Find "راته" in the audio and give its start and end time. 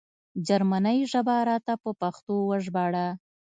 1.49-1.73